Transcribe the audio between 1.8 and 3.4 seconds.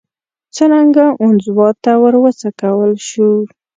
ته وروڅکول شو